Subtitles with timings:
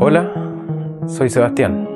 [0.00, 0.32] Hola,
[1.06, 1.89] soy Sebastián.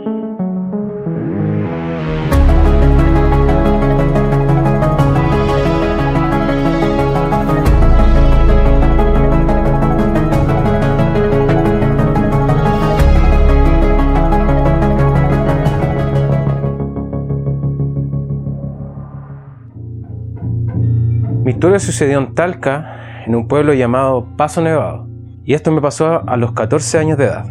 [21.65, 25.09] Historia sucedió en Talca, en un pueblo llamado Paso Nevado,
[25.47, 27.47] y esto me pasó a los 14 años de edad.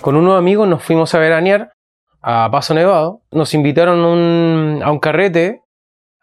[0.00, 1.70] Con unos amigos nos fuimos a veranear
[2.20, 3.20] a Paso Nevado.
[3.30, 5.62] Nos invitaron a un carrete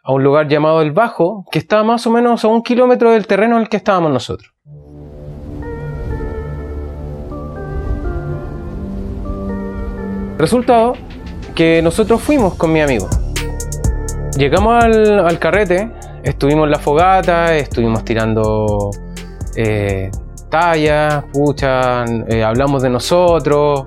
[0.04, 3.28] a un lugar llamado El Bajo, que estaba más o menos a un kilómetro del
[3.28, 4.51] terreno en el que estábamos nosotros.
[10.42, 10.94] Resultado
[11.54, 13.08] que nosotros fuimos con mi amigo.
[14.36, 15.92] Llegamos al, carrete,
[16.24, 18.90] estuvimos en la fogata, estuvimos tirando
[19.56, 20.10] eh,
[20.50, 23.86] tallas, pucha, eh, hablamos de nosotros.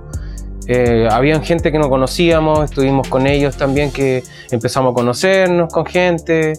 [0.69, 5.85] eh, habían gente que no conocíamos, estuvimos con ellos también que empezamos a conocernos con
[5.85, 6.53] gente,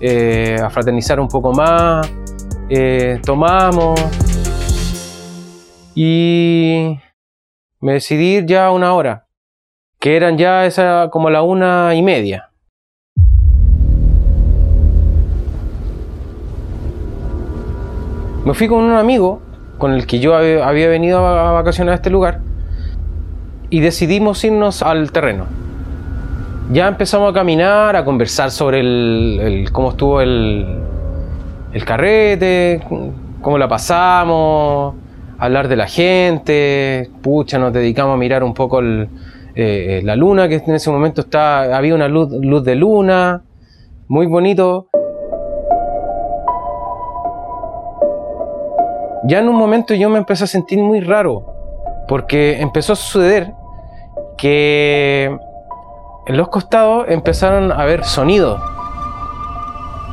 [0.00, 2.10] eh, a fraternizar un poco más,
[2.68, 3.98] eh, tomamos
[5.94, 6.98] y
[7.80, 9.25] me decidí ir ya una hora,
[10.06, 12.50] que eran ya esa como la una y media.
[18.44, 19.42] Me fui con un amigo
[19.78, 22.38] con el que yo había venido a vacacionar a este lugar
[23.68, 25.46] y decidimos irnos al terreno.
[26.70, 30.66] Ya empezamos a caminar, a conversar sobre el, cómo estuvo el,
[31.72, 32.80] el carrete,
[33.42, 34.94] cómo la pasamos,
[35.36, 39.08] hablar de la gente, pucha, nos dedicamos a mirar un poco el-
[39.56, 43.42] eh, la luna, que en ese momento está, había una luz, luz de luna,
[44.06, 44.88] muy bonito.
[49.24, 51.46] Ya en un momento yo me empecé a sentir muy raro,
[52.06, 53.54] porque empezó a suceder
[54.36, 55.36] que
[56.26, 58.60] en los costados empezaron a haber sonidos.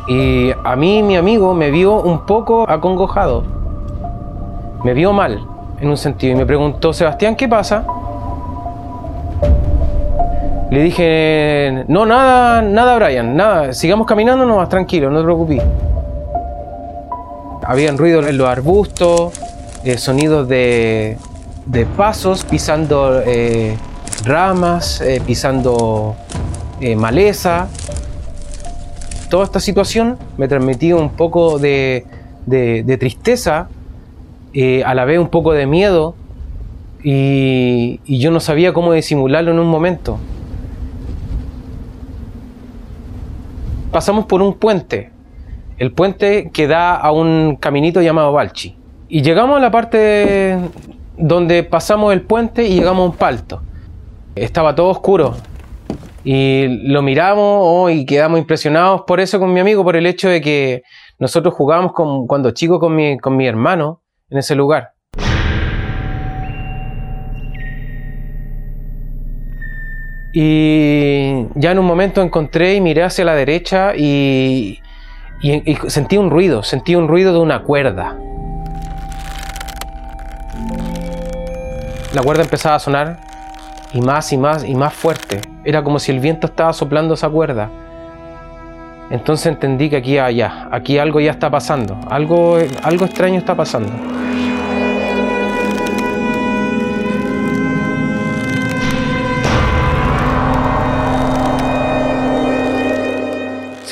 [0.07, 3.43] Y a mí mi amigo me vio un poco acongojado.
[4.85, 5.45] Me vio mal,
[5.79, 7.85] en un sentido, y me preguntó, Sebastián, ¿qué pasa?
[10.73, 15.61] Le dije, no, nada, nada, Brian, nada, sigamos caminando nomás, tranquilo, no te preocupes.
[17.63, 19.33] Habían ruidos en los arbustos,
[19.83, 21.19] eh, sonidos de,
[21.67, 23.77] de pasos pisando eh,
[24.25, 26.15] ramas, eh, pisando
[26.97, 27.67] maleza.
[29.29, 32.03] Toda esta situación me transmitía un poco de,
[32.47, 33.67] de- de tristeza,
[34.85, 36.15] a la vez un poco de miedo,
[37.03, 40.17] y, y yo no sabía cómo disimularlo en un momento.
[43.93, 45.11] Pasamos por un puente,
[45.77, 48.75] el puente que da a un caminito llamado Balchi.
[49.07, 50.57] Y llegamos a la parte
[51.15, 53.61] donde pasamos el puente y llegamos a un palto.
[54.35, 55.35] Estaba todo oscuro.
[56.23, 60.27] Y lo miramos oh, y quedamos impresionados por eso con mi amigo, por el hecho
[60.29, 60.81] de que
[61.19, 64.92] nosotros jugábamos con- cuando chicos con mi, con mi hermano en ese lugar.
[70.35, 74.81] Y ya en un momento encontré y miré hacia la derecha y,
[75.87, 78.17] sentí un ruido, sentí un ruido de una cuerda.
[82.15, 83.19] La cuerda empezaba a sonar
[83.93, 85.41] y más y más y más fuerte.
[85.63, 87.69] Era como si el viento estaba soplando esa cuerda.
[89.11, 93.91] Entonces entendí que aquí allá, aquí algo ya está pasando, algo, algo extraño está pasando.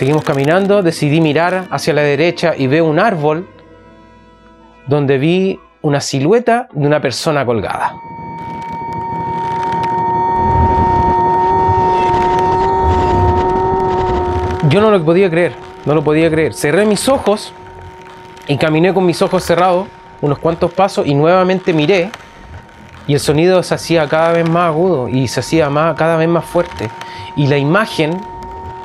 [0.01, 3.47] Seguimos caminando, decidí mirar hacia la derecha y veo un árbol
[4.88, 7.94] donde vi una silueta de una persona colgada.
[14.69, 15.53] Yo no lo podía creer,
[15.86, 16.56] no lo podía creer.
[16.56, 17.53] Cerré mis ojos
[18.48, 19.88] y caminé con mis ojos cerrados
[20.19, 22.09] unos cuantos pasos y nuevamente miré
[23.06, 26.45] y el sonido se hacía cada vez más agudo y se hacía cada vez más
[26.45, 26.89] fuerte.
[27.36, 28.19] Y la imagen,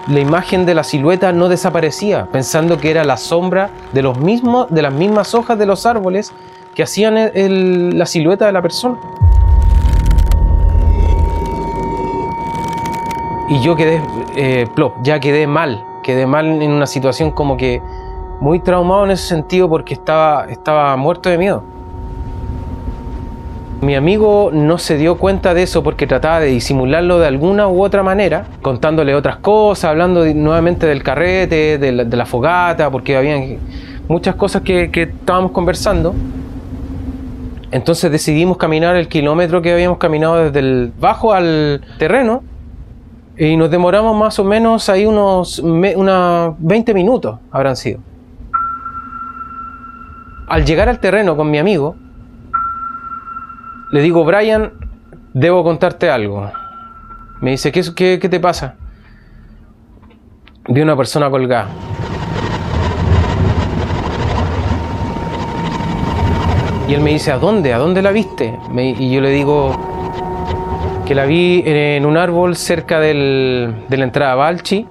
[0.08, 4.68] la imagen de la silueta no desaparecía, pensando que era la sombra de, los mismos,
[4.70, 6.32] de las mismas hojas de los árboles
[6.74, 7.14] que hacían
[7.98, 8.98] la silueta de la persona.
[13.48, 14.02] Y yo quedé,
[14.36, 17.80] eh, plop, ya quedé mal, quedé mal en una situación como que
[18.40, 21.62] muy traumado en ese sentido porque estaba, estaba muerto de miedo.
[23.86, 27.84] Mi amigo no se dio cuenta de eso porque trataba de disimularlo de alguna u
[27.84, 33.36] otra manera, contándole otras cosas, hablando nuevamente del carrete, de la, fogata, porque había
[34.08, 36.16] muchas cosas que, que estábamos conversando.
[37.70, 42.42] Entonces decidimos caminar el kilómetro que habíamos caminado desde el bajo al terreno
[43.38, 48.00] y nos demoramos más o menos ahí unos 20 minutos, habrán sido.
[50.48, 51.94] Al llegar al terreno con mi amigo,
[53.90, 54.72] le digo, Brian,
[55.32, 56.50] debo contarte algo.
[57.40, 58.74] Me dice, ¿qué, qué, qué te pasa?
[60.68, 61.68] Vi una persona colgada.
[66.88, 67.72] Y él me dice, ¿a dónde?
[67.72, 68.56] ¿A dónde la viste?
[68.76, 69.76] y yo le digo
[71.04, 74.86] que la vi en un árbol cerca de la entrada Balchi.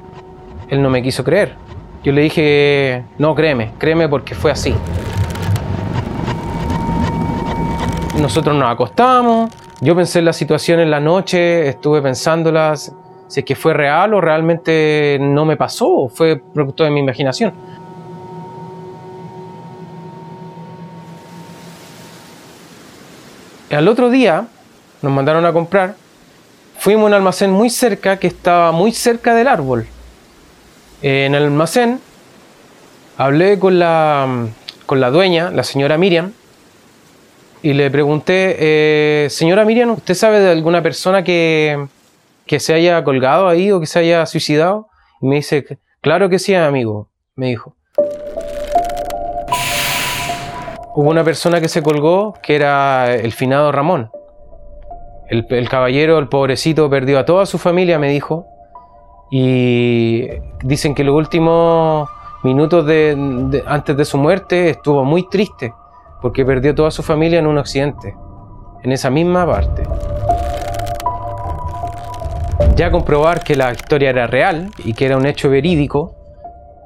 [0.69, 1.56] Él no me quiso creer.
[2.03, 4.74] Yo le dije, no, créeme, créeme porque fue así.
[8.19, 9.51] Nosotros nos acostamos,
[9.81, 12.91] yo pensé en la situación en la noche, estuve pensándolas,
[13.27, 17.53] si es que fue real o realmente no me pasó, fue producto de mi imaginación.
[23.69, 24.47] Al otro día
[25.01, 25.95] nos mandaron a comprar,
[26.79, 29.88] fuimos a un almacén muy cerca que estaba muy cerca del árbol.
[31.01, 32.00] En el almacén
[33.17, 34.47] hablé con la,
[34.85, 36.31] con la dueña, la señora Miriam,
[37.65, 41.88] y le pregunté, eh, señora Miriam, ¿usted sabe de alguna persona que,
[42.45, 44.88] que se haya colgado ahí o que se haya suicidado?
[45.19, 47.75] Y me dice, claro que sí, amigo, me dijo.
[50.94, 54.12] Hubo una persona que se colgó que era el finado Ramón.
[55.27, 58.45] El, caballero, el pobrecito, perdió a toda su familia, me dijo.
[59.31, 60.27] Y
[60.62, 62.07] dicen que los últimos
[62.44, 62.85] minutos
[63.65, 65.73] antes de su muerte estuvo muy triste
[66.25, 68.16] porque perdió toda su familia en un accidente,
[68.81, 69.83] en esa misma parte.
[72.75, 76.16] Ya comprobar que la historia era real y que era un hecho verídico,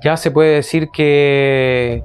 [0.04, 2.04] ya se puede decir que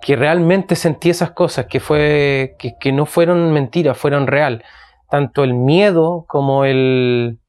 [0.00, 4.64] que realmente sentí esas cosas, que, fue, que, no fueron mentiras, fueron real.
[5.10, 7.40] Tanto el miedo como el,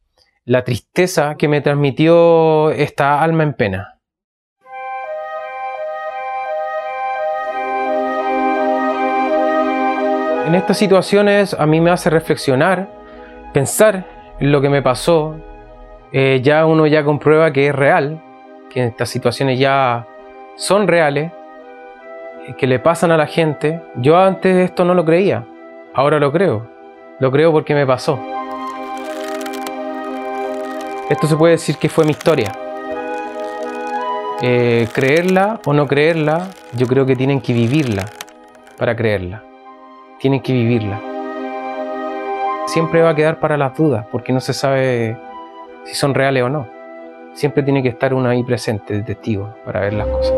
[0.43, 3.92] la tristeza que me transmitió esta alma en pena.
[10.45, 12.89] En estas situaciones a mí me hace reflexionar,
[13.53, 14.05] pensar
[14.39, 15.35] en lo que me pasó.
[16.11, 18.21] Eh, ya uno ya comprueba que es real,
[18.69, 20.05] que estas situaciones ya
[20.57, 21.31] son reales
[22.57, 25.45] que le pasan a la gente, yo antes esto no lo creía,
[25.93, 26.67] ahora lo creo.
[27.19, 28.19] Lo creo porque me pasó.
[31.09, 32.51] Esto se puede decir que fue mi historia.
[34.41, 38.05] Eh, creerla o no creerla, yo creo que tienen que vivirla
[38.77, 39.52] para creerla.
[40.23, 41.01] Tienen que vivirla.
[42.67, 45.17] Siempre va a quedar para las dudas, porque no se sabe
[45.83, 46.65] si son reales o no.
[47.33, 49.17] Siempre tiene que estar uno ahí presente, de
[49.65, 50.33] para ver las cosas.